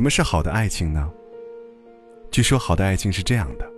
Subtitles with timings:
[0.00, 1.12] 什么是好的爱情呢？
[2.30, 3.70] 据说，好的爱情是这样的：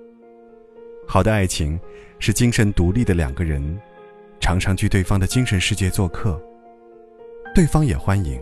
[1.05, 1.77] 好的爱情
[2.21, 3.77] 是精神独立的两个人，
[4.39, 6.41] 常常去对方的精神世界做客，
[7.57, 8.41] 对方也欢迎，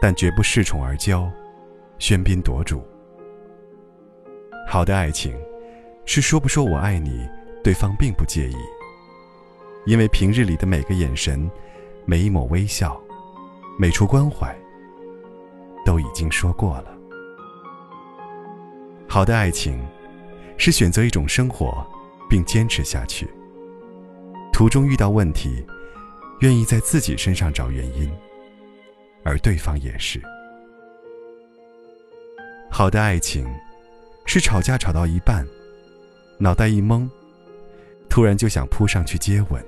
[0.00, 1.28] 但绝不恃宠而骄，
[1.98, 2.80] 喧宾夺主。
[4.68, 5.34] 好的爱情
[6.04, 7.28] 是说不说我爱你，
[7.64, 8.56] 对方并不介意，
[9.86, 11.50] 因为平日里的每个眼神、
[12.04, 12.96] 每一抹微笑、
[13.76, 14.56] 每处关怀。
[15.86, 16.92] 都已经说过了。
[19.08, 19.80] 好的爱情，
[20.58, 21.86] 是选择一种生活，
[22.28, 23.26] 并坚持下去。
[24.52, 25.64] 途中遇到问题，
[26.40, 28.12] 愿意在自己身上找原因，
[29.22, 30.20] 而对方也是。
[32.68, 33.46] 好的爱情，
[34.26, 35.46] 是吵架吵到一半，
[36.38, 37.08] 脑袋一懵，
[38.08, 39.64] 突然就想扑上去接吻。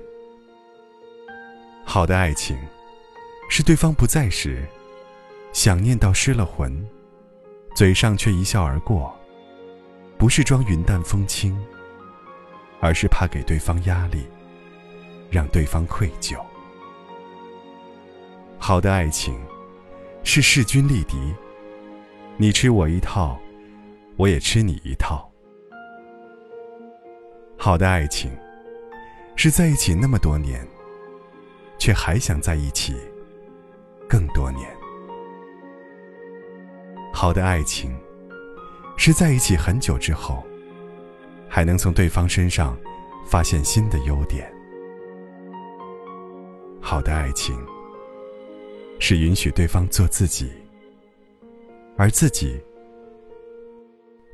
[1.85, 2.57] 好的爱情，
[3.49, 4.63] 是对方不在时。
[5.51, 6.87] 想念到失了魂，
[7.75, 9.13] 嘴上却一笑而过，
[10.17, 11.57] 不是装云淡风轻，
[12.79, 14.25] 而是怕给对方压力，
[15.29, 16.37] 让对方愧疚。
[18.57, 19.37] 好的爱情，
[20.23, 21.17] 是势均力敌，
[22.37, 23.39] 你吃我一套，
[24.17, 25.29] 我也吃你一套。
[27.57, 28.31] 好的爱情，
[29.35, 30.65] 是在一起那么多年，
[31.77, 32.95] 却还想在一起
[34.07, 34.78] 更多年。
[37.21, 37.93] 好的爱情，
[38.95, 40.41] 是在一起很久之后，
[41.49, 42.79] 还能从对方身上
[43.25, 44.49] 发现新的优点。
[46.79, 47.59] 好的爱情，
[49.01, 50.49] 是允许对方做自己，
[51.97, 52.57] 而自己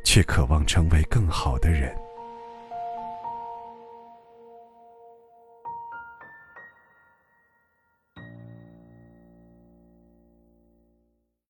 [0.04, 1.92] 却渴望成为更好的人。